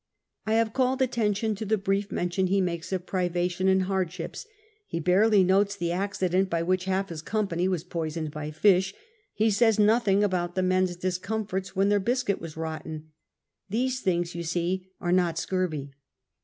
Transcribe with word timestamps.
I 0.47 0.53
have 0.53 0.73
called 0.73 0.99
attention 1.03 1.53
to 1.53 1.63
the 1.63 1.77
brief 1.77 2.11
mention 2.11 2.47
lie 2.51 2.59
makes 2.59 2.91
of 2.91 3.05
privation 3.05 3.67
and 3.67 3.83
hardships; 3.83 4.47
he 4.87 4.99
barely 4.99 5.43
notes 5.43 5.75
the 5.75 5.91
accident 5.91 6.49
by 6.49 6.63
which 6.63 6.85
half 6.85 7.09
his 7.09 7.21
company 7.21 7.67
were 7.67 7.77
poisoned 7.87 8.31
by 8.31 8.49
fish, 8.49 8.95
he 9.31 9.51
says 9.51 9.77
nothing 9.77 10.23
about 10.23 10.55
the 10.55 10.63
men's 10.63 10.95
dis 10.95 11.19
comforts 11.19 11.75
when 11.75 11.89
their 11.89 11.99
biscuit 11.99 12.41
was 12.41 12.57
rotten. 12.57 13.11
These 13.69 13.99
things, 13.99 14.33
you 14.33 14.41
see, 14.41 14.87
are 14.99 15.11
not 15.11 15.37
scurvy. 15.37 15.93